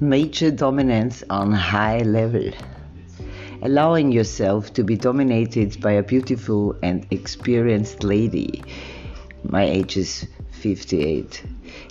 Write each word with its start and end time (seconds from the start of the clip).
Major 0.00 0.50
dominance 0.50 1.24
on 1.30 1.52
high 1.52 2.00
level. 2.00 2.50
Allowing 3.62 4.12
yourself 4.12 4.74
to 4.74 4.84
be 4.84 4.94
dominated 4.94 5.80
by 5.80 5.92
a 5.92 6.02
beautiful 6.02 6.76
and 6.82 7.06
experienced 7.10 8.04
lady. 8.04 8.62
My 9.42 9.64
age 9.64 9.96
is 9.96 10.26
58. 10.50 11.42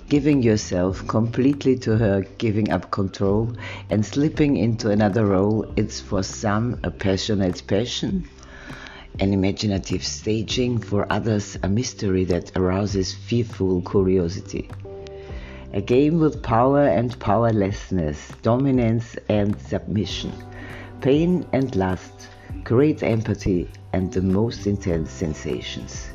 Giving 0.08 0.40
yourself 0.40 1.08
completely 1.08 1.76
to 1.78 1.96
her, 1.96 2.24
giving 2.38 2.70
up 2.70 2.92
control 2.92 3.52
and 3.90 4.06
slipping 4.06 4.56
into 4.56 4.90
another 4.90 5.26
role, 5.26 5.66
it's 5.74 5.98
for 5.98 6.22
some 6.22 6.78
a 6.84 6.92
passionate 6.92 7.66
passion 7.66 8.28
an 9.18 9.32
imaginative 9.32 10.04
staging, 10.04 10.78
for 10.78 11.10
others 11.10 11.56
a 11.62 11.68
mystery 11.68 12.24
that 12.24 12.52
arouses 12.54 13.14
fearful 13.14 13.80
curiosity. 13.80 14.68
A 15.72 15.80
game 15.80 16.20
with 16.20 16.42
power 16.42 16.84
and 16.84 17.18
powerlessness, 17.18 18.32
dominance 18.42 19.16
and 19.28 19.60
submission, 19.60 20.32
pain 21.00 21.44
and 21.52 21.74
lust, 21.74 22.28
great 22.64 23.02
empathy, 23.02 23.68
and 23.92 24.10
the 24.12 24.22
most 24.22 24.66
intense 24.66 25.10
sensations. 25.10 26.08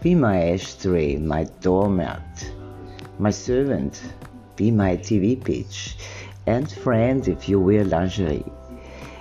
Be 0.00 0.14
my 0.14 0.52
ashtray, 0.52 1.16
my 1.16 1.44
doormat, 1.60 2.50
my 3.18 3.30
servant, 3.30 4.00
be 4.54 4.70
my 4.70 4.96
TV 4.96 5.42
pitch, 5.42 5.96
and 6.46 6.70
friend 6.70 7.26
if 7.26 7.48
you 7.48 7.60
wear 7.60 7.84
lingerie. 7.84 8.44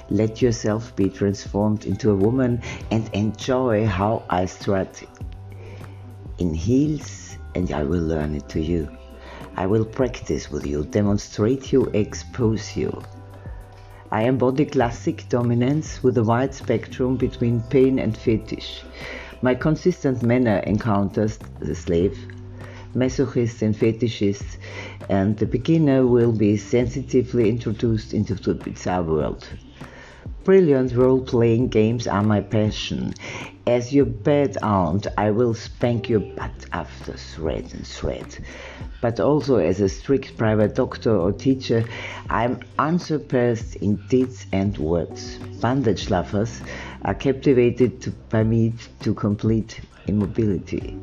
Let 0.10 0.42
yourself 0.42 0.96
be 0.96 1.10
transformed 1.10 1.86
into 1.86 2.12
a 2.12 2.16
woman 2.16 2.62
and 2.92 3.10
enjoy 3.14 3.86
how 3.86 4.24
I 4.30 4.46
strut 4.46 5.04
in 6.38 6.54
heels, 6.54 7.36
and 7.56 7.72
I 7.72 7.84
will 7.84 8.04
learn 8.04 8.36
it 8.36 8.48
to 8.50 8.62
you. 8.62 8.88
I 9.58 9.66
will 9.66 9.86
practice 9.86 10.52
with 10.52 10.68
you, 10.68 10.84
demonstrate 10.84 11.74
you, 11.74 11.86
expose 11.94 12.78
you. 12.78 13.02
I 14.12 14.22
embody 14.24 14.66
classic 14.66 15.26
dominance 15.30 16.04
with 16.04 16.18
a 16.20 16.24
wide 16.24 16.54
spectrum 16.54 17.18
between 17.18 17.62
pain 17.72 17.98
and 17.98 18.16
fetish. 18.16 18.84
My 19.42 19.56
consistent 19.56 20.22
manner 20.22 20.60
encounters 20.60 21.40
the 21.60 21.74
slave, 21.74 22.16
masochists 22.94 23.64
and 23.64 23.76
fetishists, 23.76 24.58
and 25.10 25.36
the 25.36 25.48
beginner 25.48 26.06
will 26.06 26.32
be 26.32 26.56
sensitively 26.56 27.50
introduced 27.50 28.14
into 28.14 28.36
the 28.36 28.54
bizarre 28.54 29.02
world. 29.02 29.48
Brilliant 30.44 30.94
role 30.96 31.22
playing 31.22 31.68
games 31.68 32.08
are 32.08 32.24
my 32.24 32.42
passion. 32.42 33.14
As 33.66 33.94
your 33.94 34.06
bad 34.06 34.58
aunt, 34.64 35.08
I 35.18 35.32
will 35.32 35.54
spank 35.54 36.08
your 36.08 36.22
butt 36.22 36.66
after 36.72 37.14
thread 37.14 37.74
and 37.74 37.86
thread. 37.86 38.38
But 39.02 39.20
also 39.20 39.58
as 39.58 39.82
a 39.82 39.90
strict 39.90 40.38
private 40.38 40.74
doctor 40.74 41.16
or 41.16 41.34
teacher, 41.34 41.84
I'm 42.30 42.62
unsurpassed 42.80 43.76
in 43.78 43.98
deeds 44.08 44.46
and 44.54 44.78
words. 44.78 45.38
Bondage 45.60 46.10
lovers 46.10 46.62
are 47.04 47.14
captivated 47.14 48.14
by 48.30 48.44
me 48.44 48.74
to 49.02 49.14
complete 49.14 49.82
immobility. 50.08 50.98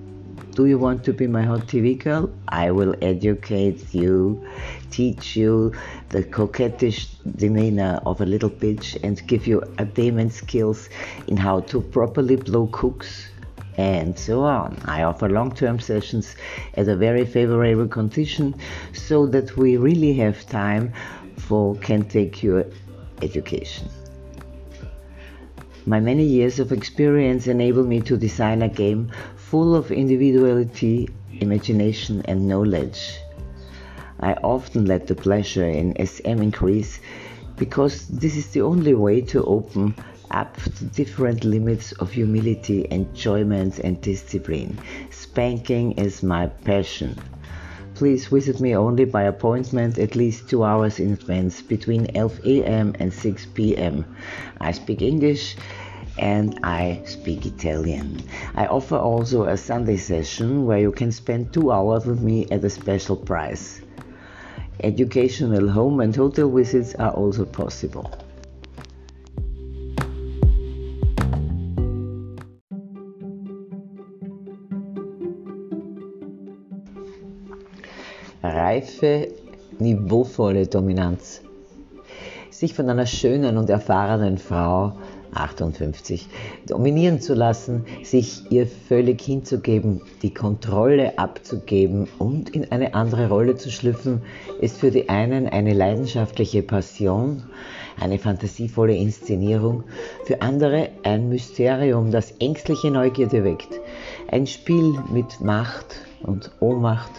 Do 0.54 0.66
you 0.66 0.78
want 0.78 1.02
to 1.06 1.12
be 1.12 1.26
my 1.26 1.42
hot 1.42 1.62
TV 1.66 1.98
girl? 1.98 2.30
I 2.46 2.70
will 2.70 2.94
educate 3.02 3.92
you, 3.92 4.46
teach 4.88 5.34
you 5.34 5.72
the 6.10 6.22
coquettish 6.22 7.08
demeanor 7.34 8.00
of 8.06 8.20
a 8.20 8.24
little 8.24 8.50
bitch, 8.50 8.96
and 9.02 9.20
give 9.26 9.48
you 9.48 9.64
attainment 9.78 10.32
skills 10.32 10.88
in 11.26 11.36
how 11.36 11.58
to 11.60 11.80
properly 11.80 12.36
blow 12.36 12.68
cooks, 12.68 13.26
and 13.78 14.16
so 14.16 14.44
on. 14.44 14.78
I 14.84 15.02
offer 15.02 15.28
long 15.28 15.52
term 15.52 15.80
sessions 15.80 16.36
at 16.74 16.86
a 16.86 16.94
very 16.94 17.26
favorable 17.26 17.88
condition 17.88 18.54
so 18.92 19.26
that 19.26 19.56
we 19.56 19.76
really 19.76 20.14
have 20.14 20.46
time 20.46 20.92
for 21.36 21.74
can 21.78 22.04
take 22.04 22.44
your 22.44 22.64
education. 23.22 23.88
My 25.86 25.98
many 25.98 26.24
years 26.24 26.60
of 26.60 26.70
experience 26.70 27.48
enable 27.48 27.84
me 27.84 28.00
to 28.02 28.16
design 28.16 28.62
a 28.62 28.68
game 28.68 29.10
full 29.54 29.76
of 29.76 29.92
individuality, 29.92 31.08
imagination, 31.38 32.20
and 32.24 32.48
knowledge. 32.48 33.20
I 34.18 34.32
often 34.42 34.84
let 34.86 35.06
the 35.06 35.14
pleasure 35.14 35.68
in 35.68 35.94
SM 35.94 36.42
increase 36.42 36.98
because 37.54 38.08
this 38.08 38.34
is 38.36 38.48
the 38.48 38.62
only 38.62 38.94
way 38.94 39.20
to 39.20 39.44
open 39.44 39.94
up 40.32 40.56
the 40.56 40.86
different 40.86 41.44
limits 41.44 41.92
of 41.92 42.10
humility, 42.10 42.88
enjoyment, 42.90 43.78
and 43.78 44.00
discipline. 44.00 44.76
Spanking 45.10 45.92
is 45.92 46.24
my 46.24 46.48
passion. 46.48 47.16
Please 47.94 48.26
visit 48.26 48.58
me 48.58 48.74
only 48.74 49.04
by 49.04 49.22
appointment 49.22 49.98
at 49.98 50.16
least 50.16 50.48
two 50.48 50.64
hours 50.64 50.98
in 50.98 51.12
advance 51.12 51.62
between 51.62 52.06
11 52.06 52.40
a.m. 52.44 52.96
and 52.98 53.12
6 53.12 53.46
p.m. 53.54 54.04
I 54.60 54.72
speak 54.72 55.00
English 55.00 55.54
and 56.18 56.58
I 56.62 57.02
speak 57.04 57.46
Italian. 57.46 58.22
I 58.54 58.66
offer 58.66 58.96
also 58.96 59.44
a 59.44 59.56
Sunday 59.56 59.96
session 59.96 60.66
where 60.66 60.78
you 60.78 60.92
can 60.92 61.10
spend 61.10 61.52
two 61.52 61.72
hours 61.72 62.06
with 62.06 62.20
me 62.20 62.46
at 62.50 62.64
a 62.64 62.70
special 62.70 63.16
price. 63.16 63.80
Educational 64.80 65.68
home 65.68 66.00
and 66.00 66.14
hotel 66.14 66.50
visits 66.50 66.94
are 66.96 67.12
also 67.12 67.44
possible. 67.44 68.10
Reife, 78.42 79.32
niveauvolle 79.78 80.66
Dominanz. 80.66 81.40
Sich 82.50 82.74
von 82.74 82.90
einer 82.90 83.06
schönen 83.06 83.56
und 83.56 83.70
erfahrenen 83.70 84.38
Frau 84.38 84.98
58, 85.34 86.28
dominieren 86.66 87.20
zu 87.20 87.34
lassen, 87.34 87.84
sich 88.02 88.50
ihr 88.50 88.66
völlig 88.66 89.20
hinzugeben, 89.20 90.00
die 90.22 90.32
Kontrolle 90.32 91.18
abzugeben 91.18 92.08
und 92.18 92.50
in 92.50 92.70
eine 92.70 92.94
andere 92.94 93.28
Rolle 93.28 93.56
zu 93.56 93.70
schlüpfen, 93.70 94.22
ist 94.60 94.78
für 94.78 94.90
die 94.90 95.08
einen 95.08 95.48
eine 95.48 95.74
leidenschaftliche 95.74 96.62
Passion, 96.62 97.42
eine 98.00 98.18
fantasievolle 98.18 98.94
Inszenierung, 98.94 99.84
für 100.24 100.42
andere 100.42 100.88
ein 101.02 101.28
Mysterium, 101.28 102.10
das 102.10 102.32
ängstliche 102.38 102.90
Neugierde 102.90 103.44
weckt, 103.44 103.80
ein 104.30 104.46
Spiel 104.46 104.94
mit 105.12 105.40
Macht 105.40 105.96
und 106.22 106.50
Ohnmacht, 106.60 107.12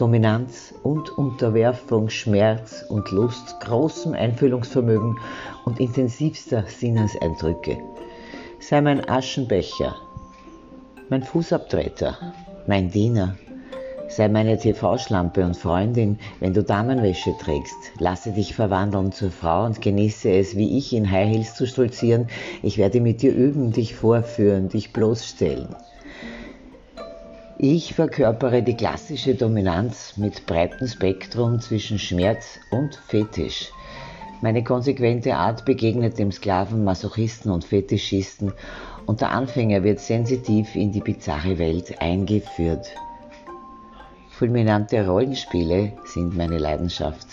Dominanz 0.00 0.72
und 0.82 1.10
Unterwerfung, 1.18 2.08
Schmerz 2.08 2.86
und 2.88 3.10
Lust, 3.10 3.60
großem 3.60 4.14
Einfühlungsvermögen 4.14 5.18
und 5.66 5.78
intensivster 5.78 6.64
Sinneseindrücke. 6.66 7.76
Sei 8.60 8.80
mein 8.80 9.06
Aschenbecher, 9.06 9.94
mein 11.10 11.22
Fußabtreter, 11.22 12.16
mein 12.66 12.90
Diener. 12.90 13.36
Sei 14.08 14.28
meine 14.28 14.56
TV-Schlampe 14.58 15.44
und 15.44 15.58
Freundin, 15.58 16.18
wenn 16.40 16.54
du 16.54 16.62
Damenwäsche 16.62 17.34
trägst. 17.38 17.76
Lasse 17.98 18.32
dich 18.32 18.54
verwandeln 18.54 19.12
zur 19.12 19.30
Frau 19.30 19.66
und 19.66 19.82
genieße 19.82 20.30
es, 20.30 20.56
wie 20.56 20.78
ich 20.78 20.94
in 20.94 21.10
High 21.10 21.28
Heels 21.28 21.54
zu 21.54 21.66
stolzieren. 21.66 22.28
Ich 22.62 22.78
werde 22.78 23.02
mit 23.02 23.20
dir 23.20 23.34
üben, 23.34 23.70
dich 23.70 23.96
vorführen, 23.96 24.70
dich 24.70 24.94
bloßstellen. 24.94 25.76
Ich 27.62 27.92
verkörpere 27.92 28.62
die 28.62 28.74
klassische 28.74 29.34
Dominanz 29.34 30.16
mit 30.16 30.46
breitem 30.46 30.86
Spektrum 30.86 31.60
zwischen 31.60 31.98
Schmerz 31.98 32.58
und 32.70 32.94
Fetisch. 32.94 33.70
Meine 34.40 34.64
konsequente 34.64 35.36
Art 35.36 35.66
begegnet 35.66 36.18
dem 36.18 36.32
Sklaven, 36.32 36.84
Masochisten 36.84 37.50
und 37.50 37.66
Fetischisten 37.66 38.54
und 39.04 39.20
der 39.20 39.32
Anfänger 39.32 39.84
wird 39.84 40.00
sensitiv 40.00 40.74
in 40.74 40.90
die 40.90 41.02
bizarre 41.02 41.58
Welt 41.58 42.00
eingeführt. 42.00 42.86
Fulminante 44.30 45.06
Rollenspiele 45.06 45.92
sind 46.06 46.34
meine 46.34 46.56
Leidenschaft. 46.56 47.26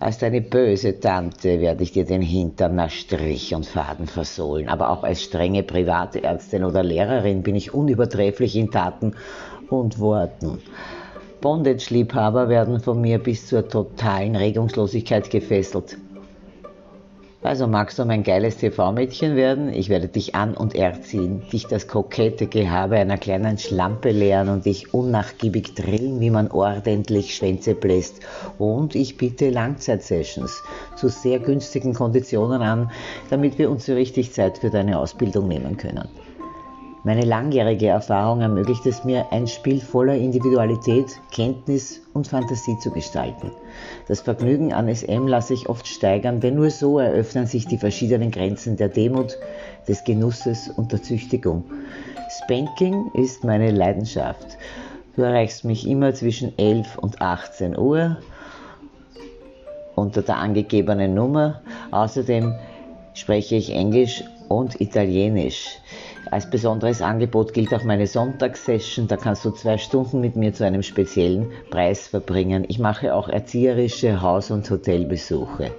Als 0.00 0.16
deine 0.16 0.40
böse 0.40 0.98
Tante 0.98 1.60
werde 1.60 1.82
ich 1.82 1.92
dir 1.92 2.06
den 2.06 2.22
Hintern 2.22 2.74
nach 2.74 2.88
Strich 2.88 3.54
und 3.54 3.66
Faden 3.66 4.06
versohlen, 4.06 4.70
aber 4.70 4.88
auch 4.88 5.04
als 5.04 5.22
strenge 5.22 5.62
Privatärztin 5.62 6.64
oder 6.64 6.82
Lehrerin 6.82 7.42
bin 7.42 7.54
ich 7.54 7.74
unübertrefflich 7.74 8.56
in 8.56 8.70
Taten 8.70 9.12
und 9.68 9.98
Worten. 9.98 10.58
Bondage-Liebhaber 11.42 12.48
werden 12.48 12.80
von 12.80 12.98
mir 12.98 13.18
bis 13.18 13.46
zur 13.46 13.68
totalen 13.68 14.36
Regungslosigkeit 14.36 15.28
gefesselt. 15.28 15.98
Also 17.42 17.66
magst 17.66 17.98
du 17.98 18.04
mein 18.04 18.22
geiles 18.22 18.58
TV-Mädchen 18.58 19.34
werden? 19.34 19.72
Ich 19.72 19.88
werde 19.88 20.08
dich 20.08 20.34
an- 20.34 20.54
und 20.54 20.74
erziehen, 20.74 21.42
dich 21.50 21.66
das 21.66 21.88
kokette 21.88 22.46
Gehabe 22.46 22.96
einer 22.96 23.16
kleinen 23.16 23.56
Schlampe 23.56 24.10
lehren 24.10 24.50
und 24.50 24.66
dich 24.66 24.92
unnachgiebig 24.92 25.74
drillen, 25.74 26.20
wie 26.20 26.28
man 26.28 26.50
ordentlich 26.50 27.34
Schwänze 27.34 27.74
bläst. 27.74 28.20
Und 28.58 28.94
ich 28.94 29.16
biete 29.16 29.48
Langzeitsessions 29.48 30.62
zu 30.96 31.08
sehr 31.08 31.38
günstigen 31.38 31.94
Konditionen 31.94 32.60
an, 32.60 32.90
damit 33.30 33.56
wir 33.56 33.70
uns 33.70 33.86
so 33.86 33.94
richtig 33.94 34.34
Zeit 34.34 34.58
für 34.58 34.68
deine 34.68 34.98
Ausbildung 34.98 35.48
nehmen 35.48 35.78
können. 35.78 36.08
Meine 37.02 37.24
langjährige 37.24 37.86
Erfahrung 37.86 38.42
ermöglicht 38.42 38.84
es 38.84 39.04
mir, 39.04 39.32
ein 39.32 39.46
Spiel 39.46 39.80
voller 39.80 40.16
Individualität, 40.16 41.18
Kenntnis 41.30 42.02
und 42.12 42.28
Fantasie 42.28 42.78
zu 42.78 42.90
gestalten. 42.90 43.50
Das 44.06 44.20
Vergnügen 44.20 44.74
an 44.74 44.94
SM 44.94 45.26
lasse 45.26 45.54
ich 45.54 45.70
oft 45.70 45.86
steigern, 45.86 46.40
denn 46.40 46.56
nur 46.56 46.68
so 46.68 46.98
eröffnen 46.98 47.46
sich 47.46 47.66
die 47.66 47.78
verschiedenen 47.78 48.30
Grenzen 48.30 48.76
der 48.76 48.90
Demut, 48.90 49.38
des 49.88 50.04
Genusses 50.04 50.68
und 50.68 50.92
der 50.92 51.02
Züchtigung. 51.02 51.64
Spanking 52.44 53.10
ist 53.14 53.44
meine 53.44 53.70
Leidenschaft. 53.70 54.58
Du 55.16 55.22
erreichst 55.22 55.64
mich 55.64 55.88
immer 55.88 56.12
zwischen 56.12 56.52
11 56.58 56.98
und 56.98 57.22
18 57.22 57.78
Uhr 57.78 58.18
unter 59.94 60.20
der 60.20 60.36
angegebenen 60.36 61.14
Nummer. 61.14 61.62
Außerdem 61.92 62.54
spreche 63.14 63.56
ich 63.56 63.70
Englisch 63.72 64.22
und 64.48 64.80
Italienisch. 64.82 65.78
Als 66.30 66.48
besonderes 66.48 67.02
Angebot 67.02 67.52
gilt 67.52 67.74
auch 67.74 67.84
meine 67.84 68.06
Sonntagssession. 68.06 69.08
Da 69.08 69.16
kannst 69.16 69.44
du 69.44 69.50
zwei 69.50 69.78
Stunden 69.78 70.20
mit 70.20 70.36
mir 70.36 70.52
zu 70.52 70.64
einem 70.64 70.82
speziellen 70.82 71.50
Preis 71.70 72.08
verbringen. 72.08 72.64
Ich 72.68 72.78
mache 72.78 73.14
auch 73.14 73.28
erzieherische 73.28 74.20
Haus- 74.20 74.50
und 74.50 74.70
Hotelbesuche. 74.70 75.70